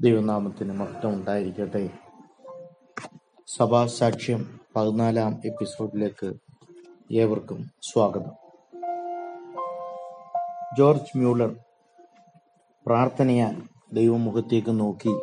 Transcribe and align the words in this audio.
ദൈവനാമത്തിന് 0.00 0.72
മഹത്വം 0.72 1.14
ഉണ്ടായിരിക്കട്ടെ. 1.14 1.90
സഭാസാക്ഷ്യം 3.46 4.60
പതിനാലാം 4.76 5.40
എപ്പിസോഡിലേക്ക് 5.44 6.32
ഏവർക്കും 7.12 7.70
സ്വാഗതം. 7.82 8.32
ജോർജ് 10.78 11.18
മ്യൂളർ 11.18 11.56
പ്രാർത്ഥനയാൽ 12.86 13.62
ദൈവമുഖത്തേക്ക് 13.92 14.80
നോക്കി. 14.80 15.14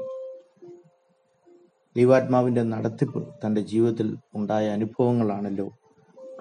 ദൈവാത്മാവിന്റെ 1.98 2.64
നടത്തിപ്പ് 2.64 3.34
തന്റെ 3.46 3.62
ജീവിതത്തിൽ 3.62 4.18
ഉണ്ടായ 4.36 4.70
അനുഭവങ്ങളാണല്ലോ 4.70 5.70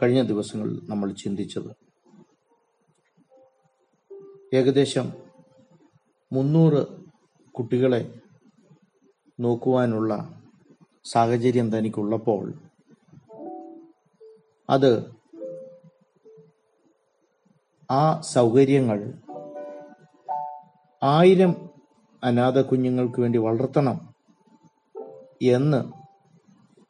കഴിഞ്ഞ 0.03 0.23
ദിവസങ്ങളിൽ 0.23 0.81
നമ്മൾ 0.85 1.13
ചിന്തിച്ചത്. 1.13 1.77
ഏകദേശം 4.55 5.13
മുന്നൂറ് 6.33 6.87
കുട്ടികളെ 7.55 8.22
നോക്കുവാനുള്ള 9.41 10.13
സാഹചര്യം 11.05 11.73
തനിക്കുള്ളപ്പോൾ 11.73 12.55
അത് 14.71 15.13
ആ 17.91 18.21
സൗകര്യങ്ങൾ 18.21 18.99
ആയിരം 21.03 21.71
അനാഥ 22.25 22.61
കുഞ്ഞുങ്ങൾക്ക് 22.61 23.21
വേണ്ടി 23.21 23.39
വളർത്തണം 23.39 24.17
എന്ന് 25.43 25.81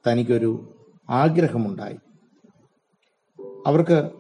തനിക്കൊരു 0.09 0.79
ആഗ്രഹമുണ്ടായി. 1.09 1.99
അവർക്ക് 3.67 4.11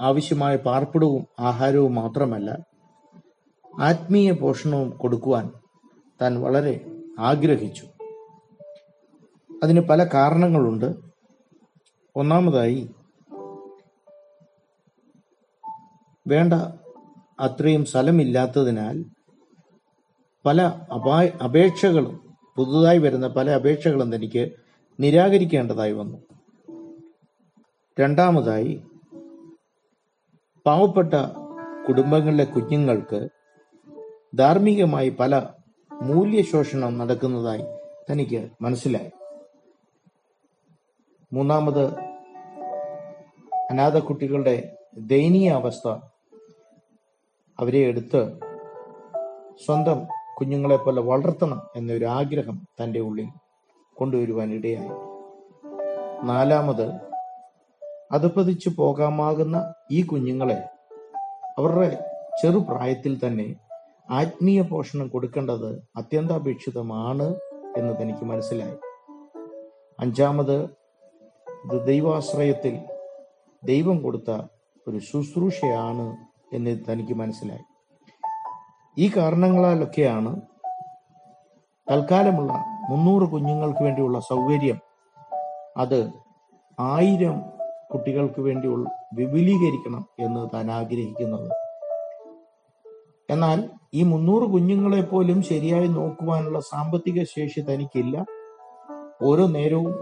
ആവശ്യമായ 0.00 0.56
പാർപ്പിടവും 0.56 1.26
ആഹാരവും 1.40 1.94
മാത്രമല്ല 1.94 2.50
ആത്മീയ 3.78 4.32
പോഷണവും 4.32 4.90
കൊടുക്കുവാൻ 4.90 5.50
താൻ 6.22 6.40
വളരെ 6.40 6.74
ആഗ്രഹിച്ചു. 7.18 7.86
അതിന് 9.62 9.80
പല 9.80 10.04
കാരണങ്ങളുണ്ട്. 10.04 10.94
ഒന്നാമതായി 12.16 12.90
വേണ്ട 16.26 16.52
അത്രയും 17.40 17.84
സ്ഥലമില്ലാത്തതിനാൽ 17.84 19.04
പല 20.46 20.62
അപായ 20.94 21.26
അപേക്ഷകളും 21.44 22.34
പുതുതായി 22.56 22.98
വരുന്ന 22.98 23.26
പല 23.26 23.50
അപേക്ഷകളും 23.50 24.14
തനിക്ക് 24.14 24.52
നിരാകരിക്കേണ്ടതായി 25.00 25.92
വന്നു. 25.92 26.18
രണ്ടാമതായി 28.00 28.82
പാവപ്പെട്ട 30.66 31.14
കുടുംബങ്ങളിലെ 31.88 32.44
കുഞ്ഞുങ്ങൾക്ക് 32.44 33.28
ധാർമ്മികമായി 34.34 35.08
പല 35.08 35.46
മൂല്യശോഷണം 36.02 36.98
നടക്കുന്നതായി 36.98 37.64
തനിക്ക് 38.10 38.50
മനസ്സിലായി. 38.60 39.10
മൂന്നാമത് 41.32 41.84
അനാഥ 43.70 43.98
കുട്ടികളുടെ 43.98 44.54
ദയനീയ 44.98 45.50
അവസ്ഥ 45.50 45.88
അവരെ 47.58 47.78
എടുത്ത് 47.78 48.20
സ്വന്തം 49.64 49.98
കുഞ്ഞുങ്ങളെ 50.36 50.76
പോലെ 50.76 51.00
വളർത്തണം 51.00 51.60
എന്നൊരു 51.76 52.04
ആഗ്രഹം 52.04 52.66
തന്റെ 52.78 53.00
ഉള്ളിൽ 53.00 53.28
കൊണ്ടുവരുവാൻ 53.96 54.52
ഇടയായി 54.52 54.90
നാലാമത് 56.22 56.86
അധപ്പതിച്ചു 58.12 58.70
പോകാമാകുന്ന 58.70 59.74
ഈ 59.90 60.02
കുഞ്ഞുങ്ങളെ 60.02 60.58
അവരുടെ 61.58 61.90
ചെറുപ്രായത്തിൽ 62.42 63.18
തന്നെ 63.18 63.46
ആത്മീയ 64.12 64.62
പോഷണം 64.62 65.08
കൊടുക്കേണ്ടത് 65.08 65.88
അത്യന്താപേക്ഷിതമാണ് 65.96 67.34
എന്ന് 67.76 68.02
തനിക്ക് 68.02 68.24
മനസ്സിലായി. 68.24 68.76
അഞ്ചാമത് 70.00 70.62
ഇത് 71.72 71.86
ദൈവാശ്രയത്തിൽ 71.86 72.78
ദൈവം 73.64 74.02
കൊടുത്ത 74.02 74.42
ഒരു 74.88 74.98
ശുശ്രൂഷയാണ് 74.98 76.16
എന്ന് 76.52 76.92
തനിക്ക് 76.92 77.12
മനസ്സിലായി. 77.12 77.60
ഈ 78.98 79.10
കാരണങ്ങളാലൊക്കെയാണ് 79.16 80.40
തൽക്കാലമുള്ള 81.90 82.52
മുന്നൂറ് 82.90 83.28
കുഞ്ഞുങ്ങൾക്ക് 83.30 83.82
വേണ്ടിയുള്ള 83.82 84.20
സൗകര്യം 84.20 84.80
അത് 85.76 86.12
ആയിരം 86.80 87.40
കുട്ടികൾക്ക് 87.92 88.40
വേണ്ടിയുള്ള 88.40 88.90
വിപുലീകരിക്കണം 89.14 90.06
എന്ന് 90.18 90.48
താൻ 90.54 90.70
ആഗ്രഹിക്കുന്നത്. 90.70 91.61
എന്നാൽ 93.32 93.58
ഈ 93.94 94.02
മുന്നൂറ് 94.02 94.46
കുഞ്ഞുങ്ങളെ 94.52 95.02
പോലും 95.02 95.38
ശരിയായി 95.42 95.88
നോക്കുവാനുള്ള 95.88 96.60
സാമ്പത്തിക 96.70 97.24
ശേഷി 97.34 97.60
തനിക്കില്ല. 97.60 98.16
ഓരോ 99.22 99.44
നേരവും 99.56 99.94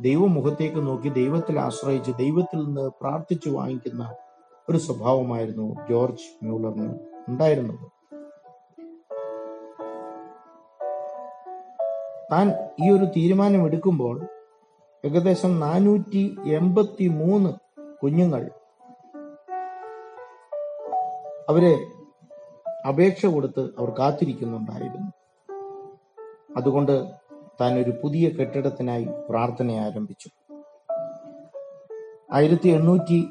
ദൈവമുഖത്തേക്ക് 0.00 0.80
നോക്കി 0.86 1.08
ദൈവത്തിൽ 1.08 1.56
ആശ്രയിച്ച് 1.58 2.12
ദൈവത്തിൽ 2.18 2.58
നിന്ന് 2.64 2.84
പ്രാർത്ഥിച്ചു 3.00 3.48
വാങ്ങിക്കുന്ന 3.48 4.04
ഒരു 4.68 4.78
സ്വഭാവമായിരുന്നു 4.78 5.66
ജോർജ് 5.90 6.28
മ്യൂളറിന് 6.42 6.90
ഉണ്ടായിരുന്നത്. 7.28 7.86
താൻ 12.32 12.48
ഈ 12.84 12.88
ഒരു 12.96 13.06
തീരുമാനം 13.16 13.62
എടുക്കുമ്പോൾ 13.66 14.16
ഏകദേശം 15.04 15.52
നാനൂറ്റി 15.60 16.22
എൺപത്തി 16.58 17.06
മൂന്ന് 17.20 17.50
കുഞ്ഞുങ്ങൾ 18.02 18.42
അവരെ 21.48 21.74
അപേക്ഷ 22.88 23.26
കൊടുത്ത് 23.26 23.60
അവർ 23.60 23.90
കാത്തിരിക്കുന്നുണ്ടായിരുന്നു. 23.90 25.12
അതുകൊണ്ട് 26.56 27.12
താൻ 27.60 27.78
ഒരു 27.78 27.90
പുതിയ 27.90 28.28
കെട്ടിടത്തിനായി 28.28 29.08
പ്രാർത്ഥന 29.28 29.70
ആരംഭിച്ചു. 29.70 30.28
ആയിരത്തി 32.32 32.68
എണ്ണൂറ്റി 32.68 33.28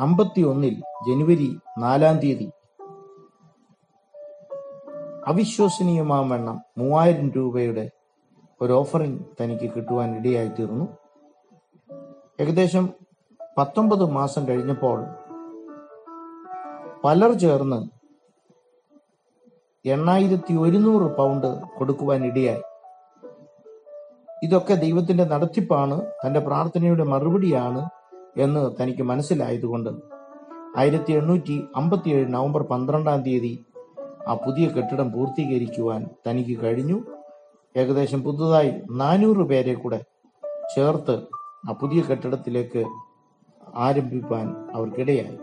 അമ്പത്തി 0.00 0.40
ഒന്നിൽ 0.40 0.82
ജനുവരി 1.06 1.58
നാലാം 1.78 2.18
തീയതി 2.18 2.50
അവിശ്വസനീയമാവണ്ണം 5.26 6.60
മൂവായിരം 6.78 7.32
രൂപയുടെ 7.36 7.90
ഒരു 8.60 8.72
ഓഫറിംഗ് 8.72 9.24
തനിക്ക് 9.40 9.70
കിട്ടുവാൻ 9.70 10.16
ഇടയായി 10.16 10.48
തീർന്നു. 10.48 10.96
ഏകദേശം 12.40 12.90
പത്തൊമ്പത് 13.58 14.04
മാസം 14.10 14.48
കഴിഞ്ഞപ്പോൾ 14.48 15.06
പലർ 17.04 17.32
ചേർന്ന് 17.32 17.95
എണ്ണായിരത്തി 19.86 20.54
ഒരുന്നൂറ് 20.54 21.16
പൗണ്ട് 21.16 21.60
കൊടുക്കുവാൻ 21.78 22.26
ഇടയായി. 22.26 22.62
ഇതൊക്കെ 24.44 24.74
ദൈവത്തിന്റെ 24.74 25.24
നടത്തിപ്പാണ് 25.24 25.96
തന്റെ 26.22 26.40
പ്രാർത്ഥനയുടെ 26.40 27.04
മറുപടിയാണ് 27.04 27.82
എന്ന് 28.36 28.82
തനിക്ക് 28.82 29.02
മനസ്സിലായതുകൊണ്ട് 29.02 29.90
ആയിരത്തി 30.78 31.12
എണ്ണൂറ്റി 31.12 31.68
അമ്പത്തിയേഴ് 31.76 32.34
നവംബർ 32.34 32.62
പന്ത്രണ്ടാം 32.62 33.22
തീയതി 33.22 33.66
ആ 34.28 34.34
പുതിയ 34.34 34.68
കെട്ടിടം 34.68 35.12
പൂർത്തീകരിക്കുവാൻ 35.12 36.06
തനിക്ക് 36.28 36.60
കഴിഞ്ഞു. 36.64 36.98
ഏകദേശം 37.76 38.22
പുതുതായി 38.22 38.72
നാനൂറ് 38.90 39.44
പേരെ 39.48 39.74
കൂടെ 39.74 40.00
ചേർത്ത് 40.74 41.16
ആ 41.68 41.72
പുതിയ 41.72 42.00
കെട്ടിടത്തിലേക്ക് 42.00 42.84
ആരംഭിക്കാൻ 43.76 44.46
അവർക്കിടയായി. 44.74 45.38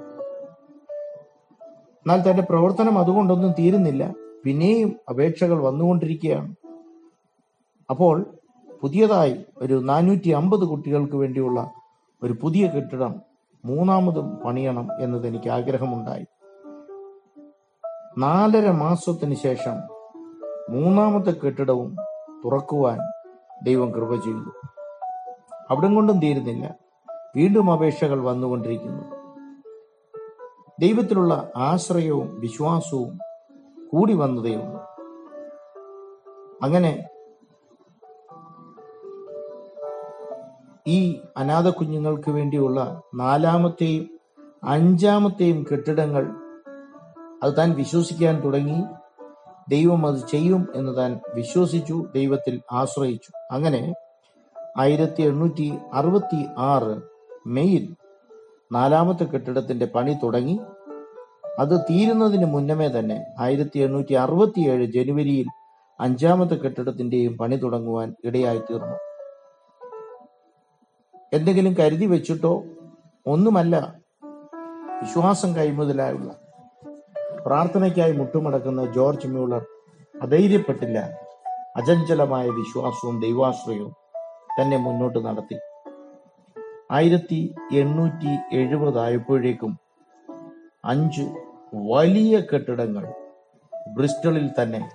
എന്നാൽ 2.05 2.31
തന്റെ 2.31 2.43
പ്രവർത്തനം 2.43 2.99
അതുകൊണ്ടൊന്നും 2.99 3.51
തീരുന്നില്ല. 3.59 4.22
പിന്നെയും 4.43 4.99
അപേക്ഷകൾ 5.09 5.63
വന്നുകൊണ്ടിരിക്കുകയാണ്. 5.63 6.55
അപ്പോൾ 7.89 8.25
പുതിയതായി 8.81 9.35
ഒരു 9.57 9.81
നാനൂറ്റി 9.83 10.29
അമ്പത് 10.29 10.59
കുട്ടികൾക്ക് 10.59 11.15
വേണ്ടിയുള്ള 11.15 11.71
ഒരു 12.23 12.35
പുതിയ 12.41 12.67
കെട്ടിടം 12.67 13.15
മൂന്നാമതും 13.65 14.35
പണിയണം 14.35 15.03
എന്നത് 15.03 15.27
എനിക്ക് 15.27 15.49
ആഗ്രഹമുണ്ടായി. 15.49 16.25
നാലര 18.17 18.71
മാസത്തിന് 18.71 19.35
ശേഷം 19.35 19.75
മൂന്നാമത്തെ 20.69 21.31
കെട്ടിടവും 21.31 21.95
തുറക്കുവാൻ 22.45 22.99
ദൈവം 23.63 23.91
കൃപ 23.91 24.15
ചെയ്തു. 24.15 24.67
അവിടം 25.69 25.95
കൊണ്ടും 25.95 26.19
തീരുന്നില്ല. 26.19 26.75
വീണ്ടും 27.35 27.71
അപേക്ഷകൾ 27.71 28.23
വന്നുകൊണ്ടിരിക്കുന്നു. 28.23 29.03
ദൈവത്തിലുള്ള 30.79 31.51
ആശ്രയവും 31.55 32.39
വിശ്വാസവും 32.39 33.19
കൂടി 33.93 34.13
വന്നതേയുള്ളൂ 34.13 34.81
അങ്ങനെ 36.63 37.09
ഈ 40.87 41.21
അനാഥ 41.37 41.69
കുഞ്ഞുങ്ങൾക്ക് 41.69 42.31
വേണ്ടിയുള്ള 42.31 43.01
നാലാമത്തെയും 43.15 44.19
അഞ്ചാമത്തെയും 44.63 45.65
കെട്ടിടങ്ങൾ 45.71 46.31
അത് 47.43 47.53
താൻ 47.57 47.73
വിശ്വസിക്കാൻ 47.73 48.43
തുടങ്ങി. 48.43 48.83
ദൈവം 49.69 50.07
അത് 50.07 50.17
ചെയ്യും 50.31 50.67
എന്ന് 50.75 50.97
താൻ 50.97 51.19
വിശ്വസിച്ചു 51.35 52.05
ദൈവത്തിൽ 52.15 52.61
ആശ്രയിച്ചു. 52.71 53.31
അങ്ങനെ 53.51 53.93
ആയിരത്തി 54.79 55.21
എണ്ണൂറ്റി 55.21 55.77
അറുപത്തി 55.93 56.45
ആറ് 56.57 57.01
മെയ്യിൽ 57.47 57.95
നാലാമത്തെ 58.71 59.23
കെട്ടിടത്തിന്റെ 59.23 59.85
പണി 59.85 60.17
തുടങ്ങി. 60.23 60.59
അത് 61.59 61.81
തീരുന്നതിന് 61.81 62.45
മുന്നമേ 62.45 62.87
തന്നെ 62.87 63.25
ആയിരത്തി 63.39 63.79
എണ്ണൂറ്റി 63.79 64.13
അറുപത്തിയേഴ് 64.13 64.85
ജനുവരിയിൽ 64.85 65.47
അഞ്ചാമത്തെ 65.99 66.55
കെട്ടിടത്തിന്റെയും 66.55 67.37
പണി 67.37 67.55
തുടങ്ങുവാൻ 67.55 68.13
ഇടയായി 68.23 68.59
തീർന്നു 68.59 68.95
എന്തെങ്കിലും 71.33 71.73
കരുതി 71.79 72.05
വെച്ചിട്ടോ 72.05 72.63
ഒന്നുമല്ല 73.27 73.95
വിശ്വാസം 75.03 75.55
കൈമുതലായുള്ള 75.55 76.35
പ്രാർത്ഥനയ്ക്കായി 77.45 78.11
മുട്ടുമടക്കുന്ന 78.11 78.91
ജോർജ് 78.91 79.27
മ്യൂളർ 79.27 79.65
അധൈര്യപ്പെട്ടില്ല. 80.21 81.13
അചഞ്ചലമായ 81.75 82.49
വിശ്വാസവും 82.49 83.21
ദൈവാശ്രയവും 83.21 83.93
തന്നെ 84.59 84.77
മുന്നോട്ട് 84.77 85.25
നടത്തി. 85.25 85.57
ആയിരത്തി 86.91 87.55
എണ്ണൂറ്റി 87.71 88.55
എഴുപതായപ്പോഴേക്കും 88.55 89.82
അഞ്ച് 90.85 91.21
വലിയ 91.73 92.39
കെട്ടിടങ്ങൾ 92.39 93.13
ബ്രിസ്റ്റളിൽ 93.87 94.49
തന്നെ 94.61 94.89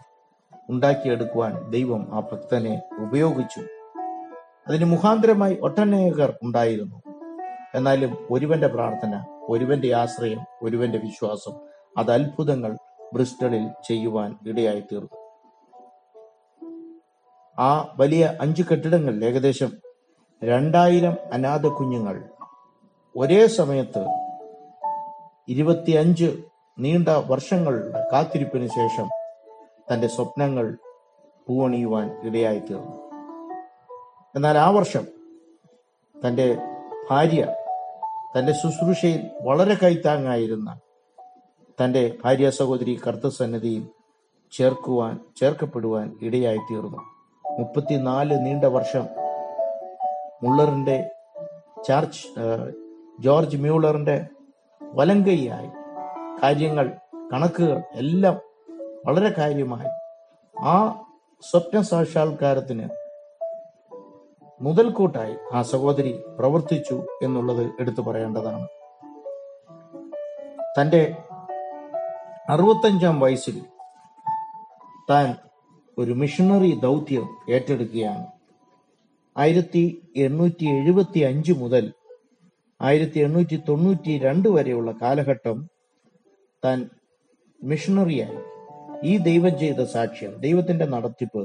ഉണ്ടാക്കിയെടുക്കുവാൻ 0.70 1.70
ദൈവം 1.70 2.14
ആ 2.14 2.20
ഭക്തനെ 2.20 2.82
ഉപയോഗിച്ചു. 2.98 3.60
അതിന് 4.68 4.84
മുഖാന്തരമായി 4.84 5.58
ഒട്ടനേകർ 5.62 6.38
ഉണ്ടായിരുന്നു. 6.42 7.02
എന്നാലും 7.74 8.28
ഒരുവന്റെ 8.30 8.66
പ്രാർത്ഥന 8.66 9.24
ഒരുവന്റെ 9.48 9.94
ആശ്രയം 9.94 10.38
ഒരുവന്റെ 10.62 10.98
വിശ്വാസം 10.98 11.54
അത് 11.98 12.10
അത്ഭുതങ്ങൾ 12.12 12.76
ബ്രിസ്റ്റളിൽ 13.14 13.68
ചെയ്യുവാൻ 13.84 14.36
ഇടയായി 14.46 14.80
തീർന്നു 14.80 15.16
ആ 17.58 17.94
വലിയ 18.00 18.38
അഞ്ച് 18.40 18.62
കെട്ടിടങ്ങൾ 18.62 19.24
ഏകദേശം 19.24 19.72
രണ്ടായിരം 20.44 21.16
അനാഥ 21.32 21.66
കുഞ്ഞുങ്ങൾ 21.66 22.24
ഒരേ 23.16 23.46
സമയത്ത് 23.46 24.27
ഇരുപത്തിയഞ്ച് 25.48 26.28
നീണ്ട 26.78 27.08
വർഷങ്ങളുടെ 27.08 28.00
കാത്തിരിപ്പിന് 28.12 28.66
ശേഷം 28.68 29.06
തന്റെ 29.90 30.08
സ്വപ്നങ്ങൾ 30.08 30.66
പൂവണിയുവാൻ 31.46 32.10
ഇടയായി 32.22 32.58
തീർന്നു 32.58 32.96
എന്നാൽ 34.34 34.56
ആ 34.56 34.70
വർഷം 34.70 35.04
തന്റെ 36.16 36.46
ഭാര്യ 37.10 37.42
തന്റെ 38.36 38.52
ശുശ്രൂഷയിൽ 38.52 39.20
വളരെ 39.40 39.74
കൈത്താങ്ങായിരുന്ന 39.74 40.70
തന്റെ 41.78 42.02
ഭാര്യ 42.24 42.50
സഹോദരി 42.50 42.94
കർത്തസന്നിധിയിൽ 42.96 43.84
ചേർക്കുവാൻ 44.52 45.14
ചേർക്കപ്പെടുവാൻ 45.36 46.06
ഇടയായി 46.20 46.58
തീർന്നു 46.70 47.00
മുപ്പത്തിനാല് 47.44 48.36
നീണ്ട 48.46 48.64
വർഷം 48.64 49.04
മുള്ളറിന്റെ 50.42 50.96
ചാർച്ച് 51.86 52.22
ജോർജ് 53.20 53.56
മ്യൂളറിന്റെ 53.56 54.16
വലങ്കൈയായി. 54.94 55.68
കാര്യങ്ങൾ 56.42 56.96
കണക്കുകൾ 57.32 57.82
എല്ലാം 57.94 58.40
വളരെ 59.06 59.34
കാര്യമായി. 59.38 59.88
ആ 60.58 61.04
സ്വപ്ന 61.50 61.80
സാക്ഷാത്കാരത്തിന് 61.80 62.88
മുതൽക്കൂട്ടായി 64.60 65.36
ആ 65.52 65.62
സഹോദരി 65.62 66.22
പ്രവർത്തിച്ചു 66.38 67.06
എന്നുള്ളത് 67.22 67.70
എടുത്തു 67.80 68.00
പറയേണ്ടതാണ്. 68.00 68.66
തന്റെ 70.80 71.16
അറുപത്തഞ്ചാം 72.48 73.20
വയസ്സിൽ 73.20 73.64
താൻ 75.10 75.34
ഒരു 75.98 76.12
മിഷണറി 76.12 76.80
ദൗത്യം 76.82 77.36
ഏറ്റെടുക്കുകയാണ്. 77.50 78.26
ആയിരത്തി 79.38 80.12
എണ്ണൂറ്റി 80.16 80.64
എഴുപത്തി 80.64 81.18
അഞ്ച് 81.18 81.52
മുതൽ 81.52 81.92
ആയിരത്തി 82.80 83.18
എണ്ണൂറ്റി 83.18 83.56
തൊണ്ണൂറ്റി 83.68 84.12
രണ്ട് 84.18 84.48
വരെയുള്ള 84.48 84.90
കാലഘട്ടം 85.00 85.58
താൻ 86.62 86.78
മിഷണറിയായി. 87.60 88.38
ഈ 89.02 89.12
ദൈവം 89.24 89.54
ചെയ്ത 89.58 89.80
സാക്ഷ്യം 89.92 90.32
ദൈവത്തിന്റെ 90.38 90.86
നടത്തിപ്പ് 90.86 91.42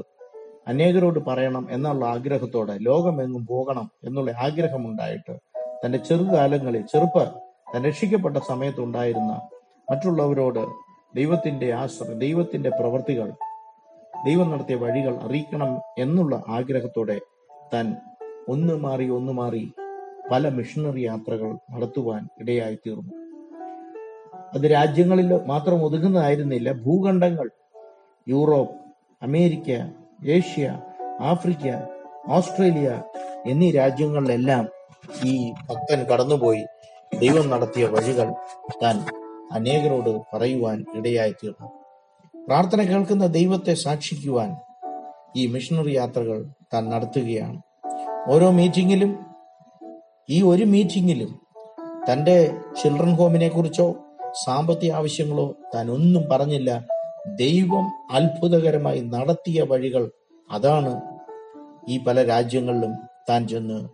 അനേകരോട് 0.66 1.18
പറയണം 1.26 1.64
എന്നുള്ള 1.70 2.04
ആഗ്രഹത്തോടെ 2.06 2.74
ലോകമെങ്ങും 2.80 3.42
പോകണം 3.44 3.86
എന്നുള്ള 4.04 4.30
ആഗ്രഹമുണ്ടായിട്ട് 4.40 5.34
തന്റെ 5.82 5.98
ചെറുകാലങ്ങളിൽ 5.98 6.82
ചെറുപ്പ 6.86 7.18
താൻ 7.66 7.82
രക്ഷിക്കപ്പെട്ട 7.84 8.38
സമയത്തുണ്ടായിരുന്ന 8.48 9.32
മറ്റുള്ളവരോട് 9.88 10.62
ദൈവത്തിന്റെ 11.14 11.68
ആശ്രയം 11.74 12.18
ദൈവത്തിന്റെ 12.18 12.70
പ്രവൃത്തികൾ 12.70 13.28
ദൈവം 14.26 14.48
നടത്തിയ 14.52 14.76
വഴികൾ 14.76 15.14
അറിയിക്കണം 15.18 15.70
എന്നുള്ള 15.98 16.34
ആഗ്രഹത്തോടെ 16.56 17.16
താൻ 17.72 17.86
ഒന്ന് 18.48 18.74
മാറി 18.80 19.06
ഒന്ന് 19.10 19.32
മാറി 19.32 19.64
പല 20.30 20.48
മിഷണറി 20.48 21.00
യാത്രകൾ 21.00 21.58
നടത്തുവാൻ 21.70 22.28
ഇടയായി 22.40 22.74
തീർന്നു 22.74 23.12
അത് 24.54 24.70
രാജ്യങ്ങളിൽ 24.70 25.40
മാത്രം 25.46 25.84
ഒതുങ്ങുന്നതായിരുന്നില്ല. 25.84 26.72
ഭൂഖണ്ഡങ്ങൾ 26.72 27.50
Europe 28.28 28.74
America 29.22 29.70
Asia 30.26 30.80
Africa 31.20 31.66
Australia 32.28 33.02
എന്നീ 33.46 33.70
രാജ്യങ്ങളിലെല്ലാം 33.70 34.68
ഈ 35.24 35.52
ഭക്തൻ 35.68 36.00
കടന്നുപോയി 36.04 36.64
ദൈവം 37.12 37.50
നടത്തിയ 37.50 37.86
വഴികൾ 37.86 38.32
താൻ 38.82 39.04
അനേകരോട് 39.52 40.22
പറയുവാൻ 40.32 40.84
ഇടയായി 40.94 41.30
തീർന്നു 41.30 41.68
പ്രാർത്ഥന 42.48 42.82
കേൾക്കുന്ന 42.82 43.26
ദൈവത്തെ 43.26 43.74
സാക്ഷിക്കുവാൻ 43.74 44.50
ഈ 45.36 45.46
മിഷണറി 45.46 45.94
യാത്രകൾ 45.94 46.44
താൻ 46.74 46.90
നടത്തുകയാണ്. 46.90 47.60
ഓരോ 48.28 48.50
മീറ്റിംഗിലും 48.50 49.33
ഈ 50.30 50.42
ഒരു 50.42 50.64
മീറ്റിംഗിലും 50.64 51.40
തന്റെ 52.12 52.56
ചിൽഡ്രൻ 52.82 53.14
ഹോമിനെ 53.14 53.48
കുറിച്ചോ 53.48 53.94
സാമ്പത്തിക 54.44 54.92
ആവശ്യങ്ങളോ 54.92 55.54
താൻ 55.74 55.90
ഒന്നും 55.90 56.28
പറഞ്ഞില്ല. 56.32 56.86
ദൈവം 57.34 57.90
അത്ഭുതകരമായി 58.12 59.00
നടത്തിയ 59.00 59.62
വഴികൾ 59.62 60.10
അതാണ് 60.50 61.00
ഈ 61.88 61.98
പല 61.98 62.22
രാജ്യങ്ങളിലും 62.22 62.94
താൻ 63.30 63.48
ചെന്ന് 63.48 63.88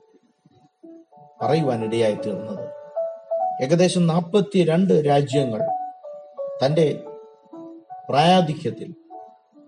പറയുവാനിടയായി 1.43 2.15
തീർന്നത്. 2.15 2.69
ഏകദേശം 3.62 4.06
നാൽപ്പത്തിരണ്ട് 4.06 5.03
രാജ്യങ്ങൾ 5.06 5.61
തന്റെ 6.65 7.03
പ്രായാധിക്യത്തിൽ 8.09 8.94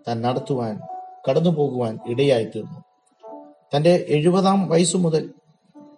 താൻ 0.08 0.22
നടത്തുവാൻ 0.22 0.80
കടന്നു 1.28 1.50
പോകുവാൻ 1.50 1.98
ഇടയായി 2.06 2.44
തീർന്നു. 2.44 2.84
തന്റെ 3.76 4.06
എഴുപതാം 4.08 4.68
വയസ്സ് 4.68 4.96
മുതൽ 4.96 5.34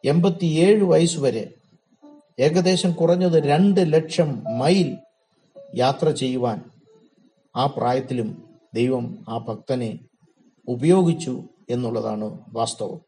എൺപത്തിയേഴ് 0.05 0.83
വയസ്സ് 0.83 1.19
വരെ 1.19 1.55
ഏകദേശം 2.39 2.93
കുറഞ്ഞത് 2.93 3.45
രണ്ട് 3.45 3.93
ലക്ഷം 3.93 4.45
മൈൽ 4.59 4.97
യാത്ര 5.75 6.11
ചെയ്യുവാൻ 6.11 6.65
ആ 7.57 7.67
പ്രായത്തിലും 7.67 8.49
ദൈവം 8.75 9.25
ആ 9.29 9.39
ഭക്തനെ 9.39 9.99
ഉപയോഗിച്ചു 10.69 11.43
എന്നുള്ളതാണ് 11.71 12.39
വാസ്തവം. 12.53 13.01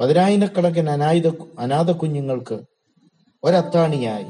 പതിനായിരക്കണക്കിന് 0.00 0.90
അനായുധ 0.90 1.28
അനാഥ 1.58 1.90
കുഞ്ഞുങ്ങൾക്ക് 1.90 2.60
ഒരത്താണിയായി. 3.44 4.26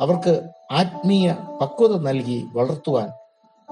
അവർക്ക് 0.00 0.42
ആത്മീയ 0.72 1.32
പക്വത 1.60 2.00
നൽകി 2.00 2.44
വളർത്തുവാൻ 2.52 3.08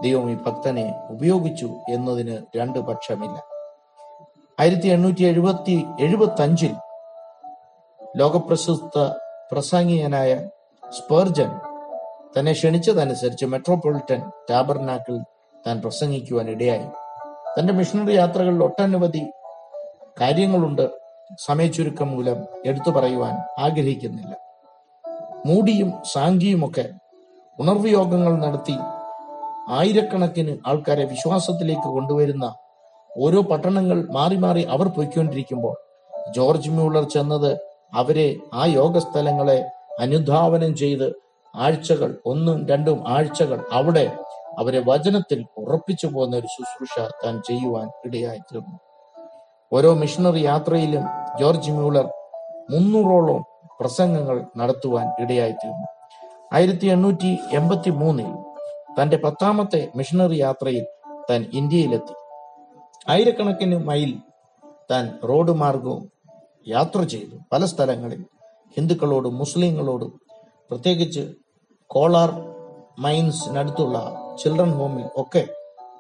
ദൈവം 0.03 0.31
ഈ 0.31 0.35
ഭക്തനെ 0.35 0.95
ഉപയോഗിച്ചു 1.11 1.71
എന്നതിന് 1.89 2.39
രണ്ട് 2.57 2.79
പക്ഷമില്ല. 2.79 3.43
ആയിരത്തി 4.61 4.89
എണ്ണൂറ്റി 4.89 5.23
എഴുപത്തി 5.23 5.85
എഴുപത്തി 6.01 6.43
അഞ്ചിൽ 6.43 6.75
ലോകപ്രസിദ്ധ 8.17 8.99
പ്രസംഗികനായ 9.53 10.49
സ്പെർജൻ 10.97 11.51
തന്നെ 12.39 12.53
ക്ഷണിച്ചതനുസരിച്ച് 12.53 13.47
മെട്രോപൊളിറ്റൻ 13.47 14.31
ടാബർനാക്കിൽ 14.51 15.19
താൻ 15.67 15.81
പ്രസംഗിക്കുവാൻ 15.81 16.51
ഇടയായി. 16.51 16.87
തന്റെ 17.59 17.73
മിഷണറി 17.73 18.13
യാത്രകളിൽ 18.13 18.65
ഒട്ടനവധി 18.65 19.27
കാര്യങ്ങളുണ്ട് 20.21 20.91
സമയച്ചുരുക്കം 21.39 22.11
മൂലം 22.11 22.39
എടുത്തു 22.67 22.91
പറയുവാൻ 22.91 23.35
ആഗ്രഹിക്കുന്നില്ല. 23.59 24.37
മൂടിയും 25.47 25.93
സാങ്കിയുമൊക്കെ 26.13 26.91
ഉണർവ് 27.59 27.89
യോഗങ്ങൾ 27.89 28.39
നടത്തി 28.39 28.79
ആയിരക്കണക്കിന് 29.69 30.59
ആൾക്കാരെ 30.67 31.05
വിശ്വാസത്തിലേക്ക് 31.05 31.89
കൊണ്ടുവരുന്ന 31.89 32.55
ഓരോ 33.17 33.43
പട്ടണങ്ങൾ 33.43 34.07
മാറി 34.11 34.37
മാറി 34.37 34.63
അവർ 34.63 34.89
പൊയ്ക്കൊണ്ടിരിക്കുമ്പോൾ 34.89 35.77
ജോർജ് 36.31 36.71
മ്യൂളർ 36.71 37.05
ചെന്നത് 37.05 37.74
അവരെ 37.95 38.37
ആ 38.55 38.67
യോഗസ്ഥലങ്ങളെ 38.67 39.71
അനുധാവനം 40.01 40.77
ചെയ്ത് 40.77 41.15
ആഴ്ചകൾ 41.57 42.19
ഒന്നും 42.27 42.67
രണ്ടും 42.67 43.09
ആഴ്ചകൾ 43.09 43.65
അവിടെ 43.73 44.19
അവരെ 44.59 44.83
വചനത്തിൽ 44.87 45.45
ഉറപ്പിച്ചു 45.59 46.07
പോകുന്ന 46.07 46.37
ഒരു 46.37 46.47
ശുശ്രൂഷ 46.47 47.09
താൻ 47.25 47.43
ചെയ്യുവാൻ 47.47 47.91
ഇടയായിത്തീർന്നു. 48.05 48.79
ഓരോ 49.73 49.95
മിഷണറി 49.95 50.41
യാത്രയിലും 50.41 51.03
ജോർജ് 51.41 51.71
മ്യൂളർ 51.71 52.07
മുന്നൂറോളം 52.71 53.45
പ്രസംഗങ്ങൾ 53.81 54.45
നടത്തുവാൻ 54.57 55.23
ഇടയായിത്തീർന്നു. 55.23 55.87
ആയിരത്തി 56.53 56.87
എണ്ണൂറ്റി 56.87 57.39
എൺപത്തി 57.53 57.91
മൂന്നിൽ 57.91 58.33
തന്റെ 59.01 59.17
പത്താമത്തെ 59.17 59.89
മിഷണറി 59.97 60.37
യാത്രയിൽ 60.37 60.85
താൻ 61.31 61.47
ഇന്ത്യയിലെത്തി. 61.53 62.15
ആയിരക്കണക്കിന് 63.09 63.85
മൈൽ 63.85 64.19
താൻ 64.91 65.19
റോഡ് 65.29 65.53
മാർഗവും 65.53 66.14
യാത്ര 66.69 67.03
ചെയ്തു. 67.03 67.37
പല 67.53 67.65
സ്ഥലങ്ങളിൽ 67.65 68.25
ഹിന്ദുക്കളോടും 68.77 69.39
മുസ്ലിങ്ങളോടും 69.39 70.21
പ്രത്യേകിച്ച് 70.71 71.35
കോളാർ 71.87 72.31
മൈൻസിനടുത്തുള്ള 72.99 73.99
ചിൽഡ്രൻ 74.43 74.73
ഹോമിൽ 74.73 75.07
ഒക്കെ 75.17 75.49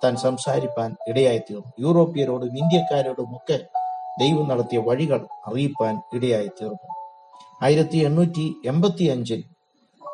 താൻ 0.04 0.16
സംസാരിപ്പാൻ 0.16 0.96
ഇടയായിത്തീർന്നു. 1.08 1.72
യൂറോപ്യരോടും 1.80 2.58
ഇന്ത്യക്കാരോടും 2.58 3.36
ഒക്കെ 3.36 3.60
ദൈവം 4.20 4.48
നടത്തിയ 4.48 4.78
വഴികൾ 4.78 5.26
അറിയിപ്പാൻ 5.46 6.00
ഇടയായിത്തീർന്നു. 6.14 6.94
ആയിരത്തി 7.62 7.98
എണ്ണൂറ്റി 7.98 8.54
എൺപത്തി 8.66 9.04
അഞ്ചിൽ 9.04 9.44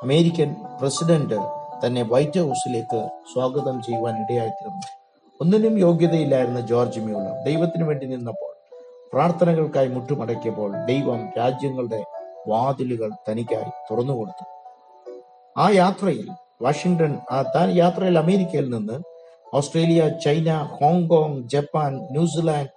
അമേരിക്കൻ 0.02 0.56
പ്രസിഡന്റ് 0.80 1.34
തന്നെ 1.86 2.02
വൈറ്റ് 2.02 2.40
ഹൗസിലേക്ക് 2.40 3.08
സ്വാഗതം 3.32 3.82
ചെയ്യുവാൻ 3.82 4.14
ഇടയായിത്തീർന്നു. 4.22 4.86
ഒന്നിനും 5.40 5.78
യോഗ്യതയില്ലായിരുന്ന 5.78 6.60
ജോർജ് 6.60 7.00
മ്യൂളർ 7.00 7.44
ദൈവത്തിന് 7.44 7.84
വേണ്ടി 7.84 8.06
നിന്നപ്പോൾ 8.06 8.49
പ്രാർത്ഥനകൾക്കായി 9.12 9.88
മുട്ടുമടക്കിയപ്പോൾ 9.88 10.70
ദൈവം 10.86 11.20
രാജ്യങ്ങളുടെ 11.38 12.00
വാതിലുകൾ 12.48 13.10
തനിക്കായി 13.28 13.70
തുറന്നു 13.90 14.14
കൊടുത്തു 14.14 14.44
ആ 15.58 15.70
യാത്രയിൽ 15.70 16.28
വാഷിംഗ്ടൺ 16.62 17.18
ആ 17.30 17.42
താൻ 17.54 17.70
യാത്രയിൽ 17.70 18.18
അമേരിക്കയിൽ 18.18 18.68
നിന്ന് 18.74 18.96
Australia 19.54 20.08
China 20.08 20.48
Hong Kong 20.80 21.48
Japan 21.48 21.94
New Zealand 22.10 22.72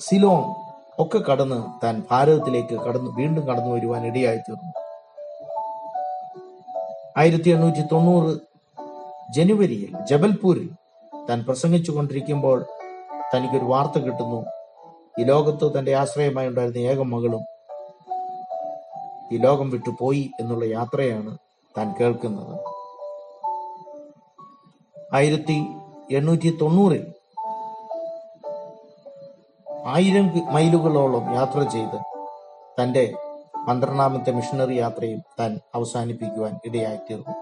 Ceylon 0.00 0.54
ഒക്കെ 0.98 1.18
കടന്ന് 1.18 1.60
താൻ 1.84 2.02
ഭാരതത്തിലേക്ക് 2.10 2.76
കടന്നു 2.76 3.10
വീണ്ടും 3.16 3.48
കടന്നു 3.48 3.70
വരുവാൻ 3.74 4.06
ഇടയായി 4.06 4.38
തീർന്നു. 4.38 4.72
ആയിരത്തി 7.18 7.50
എണ്ണൂറ്റി 7.50 7.82
തൊണ്ണൂറ് 7.92 8.32
ജനുവരിയിൽ 9.36 9.96
ജബൽപൂരിൽ 10.04 10.68
താൻ 11.28 11.44
പ്രസംഗിച്ചു 11.44 11.92
കൊണ്ടിരിക്കുമ്പോൾ 11.92 12.58
തനിക്കൊരു 13.34 13.64
വാർത്ത 13.64 13.98
കിട്ടുന്നു. 13.98 14.40
ഈ 15.18 15.24
ലോകത്ത് 15.24 15.66
തന്റെ 15.76 15.92
ആശ്രയമായി 15.94 16.48
ഉണ്ടായിരുന്ന 16.48 16.88
ഏക 16.92 17.02
മകളും 17.12 17.44
ഈ 19.32 19.36
ലോകം 19.36 19.68
വിട്ടു 19.70 19.92
പോയി 20.00 20.24
എന്നുള്ള 20.40 20.64
യാത്രയാണ് 20.64 21.32
താൻ 21.74 21.86
കേൾക്കുന്നത്. 21.98 22.54
ആയിരത്തി 25.14 25.56
എണ്ണൂറ്റി 26.10 26.50
തൊണ്ണൂറിൽ 26.60 27.04
ആയിരം 29.94 30.26
മൈലുകളോളം 30.54 31.24
യാത്ര 31.34 31.60
ചെയ്ത് 31.74 31.98
തന്റെ 32.78 33.04
പന്ത്രണ്ടാമത്തെ 33.68 34.32
മിഷണറി 34.32 34.76
യാത്രയും 34.76 35.20
താൻ 35.38 35.60
അവസാനിപ്പിക്കുവാൻ 35.74 36.54
ഇടയായിത്തീർന്നു 36.64 37.34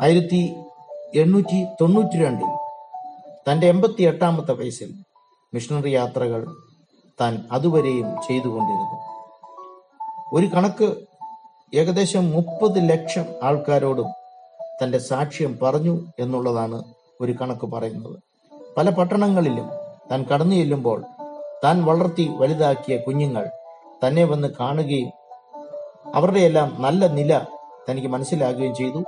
ആയിരത്തി 0.00 0.40
എണ്ണൂറ്റി 1.14 1.58
തൊണ്ണൂറ്റി 1.80 2.18
രണ്ടിൽ 2.24 2.50
തന്റെ 3.46 3.66
എൺപത്തി 3.68 4.02
എട്ടാമത്തെ 4.02 4.52
വയസ്സിൽ 4.52 4.90
മിഷണറി 5.54 5.90
യാത്രകൾ 5.90 6.46
താൻ 7.20 7.44
അതുവരെയും 7.52 8.08
ചെയ്തുകൊണ്ടിരുന്നു. 8.28 8.98
ഒരു 10.32 10.46
കണക്ക് 10.46 10.88
ഏകദേശം 11.74 12.30
മുപ്പത് 12.30 12.78
ലക്ഷം 12.90 13.24
ആൾക്കാരോടും 13.42 14.10
തന്റെ 14.82 14.98
സാക്ഷ്യം 14.98 15.58
പറഞ്ഞു 15.62 15.94
എന്നുള്ളതാണ് 16.18 16.84
ഒരു 17.20 17.32
കണക്ക് 17.40 17.66
പറയുന്നത്. 17.66 18.16
പല 18.76 18.90
പട്ടണങ്ങളിലും 18.90 19.68
താൻ 20.10 20.22
കടന്നു 20.22 20.56
ചെല്ലുമ്പോൾ 20.56 21.04
താൻ 21.64 21.84
വളർത്തി 21.84 22.28
വലുതാക്കിയ 22.36 22.96
കുഞ്ഞുങ്ങൾ 22.96 23.46
തന്നെ 24.04 24.24
വന്ന് 24.24 24.48
കാണുകയും 24.60 25.10
അവരുടെയെല്ലാം 26.14 26.82
നല്ല 26.82 27.06
നില 27.06 27.32
തനിക്ക് 27.90 28.08
മനസ്സിലാകുകയും 28.08 28.74
ചെയ്തു. 28.74 29.02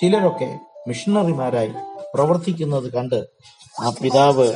ചിലരൊക്കെ 0.00 0.58
മിഷണറിമാരായി 0.88 1.72
പ്രവർത്തിക്കുന്നത് 2.14 2.92
കണ്ട് 2.92 3.20
ആ 3.82 3.92
പിതാവ് 4.02 4.54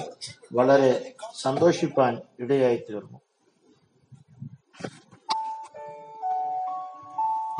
വളരെ 0.53 1.15
സന്തോഷിപ്പാൻ 1.35 2.19
ഇടയായി 2.41 2.77
തീർന്നു 2.77 3.19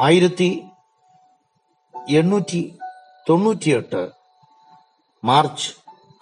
ആയിരത്തി 0.01 0.51
എണ്ണൂറ്റി 2.15 2.61
തൊണ്ണൂറ്റിയെട്ട് 3.27 4.03
മാർച്ച് 5.25 5.69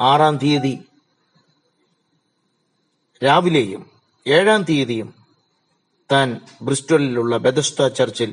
ആറാം 0.01 0.37
തീയതി 0.39 0.75
രാവിലെയും 3.23 3.83
ഏഴാം 4.27 4.63
തീയതിയും 4.63 5.15
താൻ 6.11 6.29
ബ്രിസ്റ്റോലിലുള്ള 6.63 7.37
ബെതസ്ത 7.37 7.89
ചർച്ചിൽ 7.89 8.31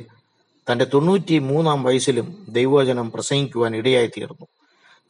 തന്റെ 0.66 0.84
തൊണ്ണൂറ്റി 0.84 1.38
മൂന്നാം 1.38 1.82
വയസ്സിലും 1.82 2.44
ദൈവവചനം 2.48 3.10
പ്രസംഗിക്കുവാൻ 3.10 3.76
ഇടയായി 3.76 4.06
തീർന്നു 4.06 4.46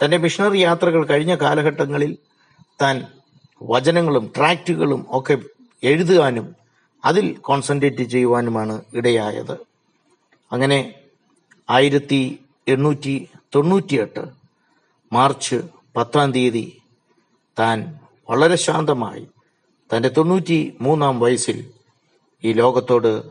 തന്റെ 0.01 0.17
മിഷണറി 0.17 0.59
യാത്രകൾ 0.59 1.07
കഴിഞ്ഞ 1.07 1.35
കാലഘട്ടങ്ങളിൽ 1.35 2.19
താൻ 2.81 2.97
വചനങ്ങളും 3.63 4.33
ട്രാക്റ്റുകളും 4.37 5.07
ഒക്കെ 5.09 5.39
എഴുതുവാനും 5.83 6.57
അതിൽ 7.05 7.33
കോൺസെൻട്രേറ്റ് 7.33 8.03
ചെയ്യുവാനുമാണ് 8.03 8.83
ഇടയായത്. 8.95 9.59
അങ്ങനെ 10.53 10.95
ആയിരത്തി 11.71 12.45
എണ്ണൂറ്റി 12.69 13.29
തൊണ്ണൂറ്റിയെട്ട് 13.55 14.25
മാർച്ച് 15.13 15.63
പത്താം 15.97 16.33
തീയതി 16.33 16.83
താൻ 17.59 17.99
വളരെ 18.31 18.57
ശാന്തമായി 18.57 19.29
തന്റെ 19.97 20.09
തൊണ്ണൂറ്റി 20.09 20.77
മൂന്നാം 20.81 21.21
വയസ്സിൽ 21.21 21.71
ഈ 22.45 22.53
ലോകത്തോട് 22.53 23.27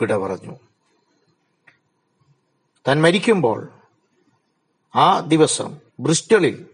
വിട 0.00 0.16
പറഞ്ഞു. 0.16 0.54
താൻ 2.88 3.02
മരിക്കുമ്പോൾ 3.02 3.68
ആ 4.96 5.20
ദിവസം 5.20 5.76
ബ്രിസ്റ്റളിൽ 6.00 6.66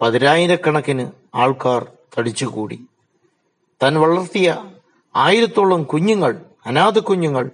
പതിനായിരക്കണക്കിന് 0.00 1.04
ആൾക്കാർ 1.34 1.82
തടിച്ചുകൂടി. 2.18 2.78
താൻ 3.82 3.94
വളർത്തിയ 3.98 4.48
ആയിരത്തോളം 5.14 5.82
കുഞ്ഞുങ്ങൾ 5.82 6.32
അനാഥ 6.66 6.98
കുഞ്ഞുങ്ങൾ 6.98 7.50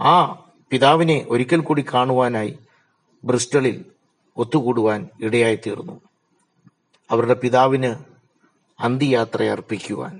ആ 0.00 0.14
പിതാവിനെ 0.72 1.26
ഒരിക്കൽ 1.30 1.60
കൂടി 1.60 1.82
കാണുവാനായി 1.82 2.58
ബ്രിസ്റ്റളിൽ 3.24 3.84
ഒത്തുകൂടുവാൻ 4.36 5.08
ഇടയായി 5.20 5.56
തീർന്നു 5.56 6.00
അവരുടെ 7.10 7.34
പിതാവിന് 7.34 7.90
അന്ത്യയാത്ര 8.78 9.42
അർപ്പിക്കുവാൻ 9.42 10.14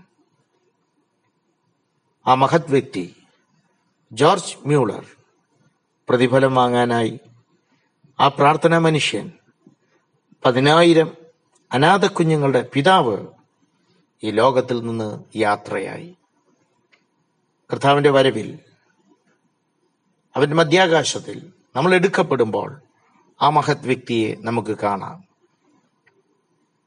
ആ 2.27 2.35
മഹത് 2.35 2.71
വ്യക്തി 2.71 3.05
ജോർജ് 4.13 4.57
മ്യൂളർ 4.67 5.05
പ്രതിഫലം 6.09 6.55
വാങ്ങാനായി 6.55 7.21
ആ 8.19 8.29
പ്രാർത്ഥനാ 8.29 8.79
മനുഷ്യൻ 8.79 9.27
പതിനായിരം 10.45 11.17
അനാഥ 11.73 12.07
കുഞ്ഞുങ്ങളുടെ 12.07 12.69
പിതാവ് 12.75 13.27
ഈ 14.25 14.31
ലോകത്തിൽ 14.31 14.81
നിന്ന് 14.81 15.25
യാത്രയായി. 15.37 16.17
കർത്താവിന്റെ 17.73 18.11
വരവിൽ 18.11 18.59
അവന്റെ 20.37 20.57
മധ്യാകാശത്തിൽ 20.57 21.53
നമ്മൾ 21.77 21.95
എടുക്കപ്പെടുമ്പോൾ 21.95 22.83
ആ 23.43 23.51
മഹത് 23.51 23.87
വ്യക്തിയെ 23.87 24.37
നമുക്ക് 24.41 24.77
കാണാം. 24.79 25.25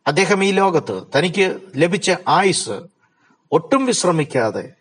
അദ്ദേഹം 0.07 0.43
ഈ 0.43 0.51
ലോകത്ത് 0.51 1.03
തനിക്ക് 1.17 1.61
ലഭിച്ച 1.75 2.11
ആയുസ് 2.27 2.77
ഒട്ടും 3.51 3.85
വിശ്രമിക്കാതെ 3.85 4.73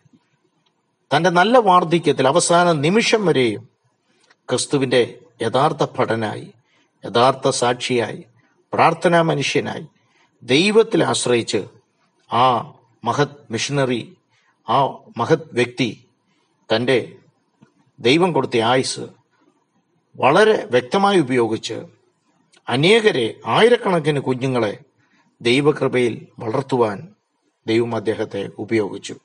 തന്റെ 1.11 1.29
നല്ല 1.29 1.57
വാർദ്ധക്യത്തിൽ 1.57 2.27
അവസാന 2.27 2.71
നിമിഷം 2.71 3.25
വരെയും 3.25 3.69
ക്രിസ്തുവിന്റെ 4.49 5.19
യഥാർത്ഥ 5.41 5.85
ഭടനായി 5.99 6.53
യഥാർത്ഥ 7.05 7.49
സാക്ഷിയായി 7.49 8.23
പ്രാർത്ഥനാ 8.73 9.21
മനുഷ്യനായി 9.21 9.87
ദൈവത്തിൽ 10.43 11.03
ആശ്രയിച്ച് 11.03 11.65
ആ 12.33 12.73
മഹത് 13.03 13.37
മിഷണറി 13.51 14.17
ആ 14.69 14.83
മഹത് 15.17 15.49
വ്യക്തി 15.53 16.07
തന്റെ 16.75 17.15
ദൈവം 17.99 18.33
കൊടുത്ത 18.33 18.57
ആയുസ് 18.57 19.05
വളരെ 20.15 20.65
വ്യക്തമായി 20.65 21.19
ഉപയോഗിച്ച് 21.19 21.77
അനേകരെ 22.69 23.35
ആയിരക്കണക്കിന് 23.45 24.19
കുഞ്ഞുങ്ങളെ 24.19 24.79
ദൈവകൃപയിൽ 25.41 26.27
വളർത്തുവാൻ 26.39 27.15
ദൈവം 27.67 27.95
അദ്ദേഹത്തെ 27.95 28.49
ഉപയോഗിച്ചു. 28.59 29.15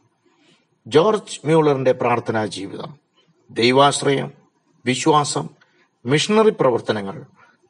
ജോർജ് 0.86 1.40
മ്യൂളറിന്റെ 1.44 1.92
പ്രാർത്ഥനാ 1.92 2.46
ജീവിതം 2.46 2.98
ദൈവാശ്രയം 3.50 4.32
വിശ്വാസം 4.86 5.48
മിഷണറി 6.06 6.50
പ്രവർത്തനങ്ങൾ 6.50 7.22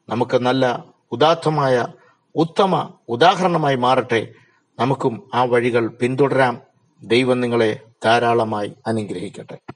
നമുക്ക് 0.09 0.37
നല്ല 0.37 0.93
ഉദാത്തമായ 1.12 1.87
ഉത്തമ 2.34 2.92
ഉദാഹരണമായി 3.08 3.76
മാറട്ടെ. 3.76 4.32
നമുക്കും 4.78 5.30
ആ 5.34 5.44
വഴികൾ 5.44 5.88
പിന്തുടരാം. 5.88 6.61
ദൈവം 7.02 7.40
നിങ്ങളെ 7.40 7.80
ധാരാളമായി 8.04 8.73
അനുഗ്രഹിക്കട്ടെ. 8.87 9.75